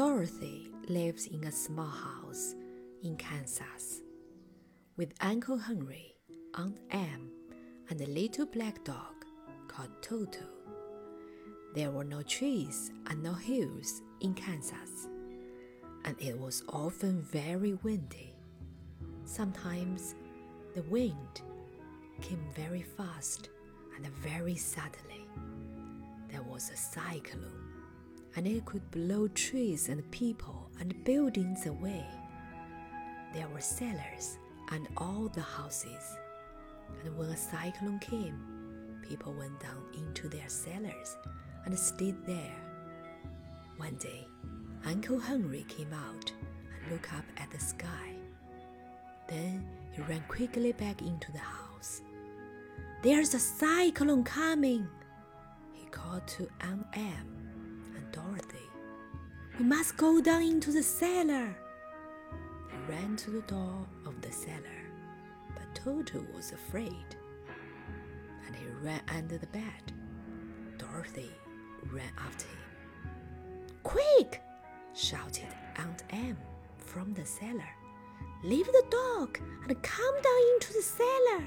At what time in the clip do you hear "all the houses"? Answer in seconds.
34.96-36.16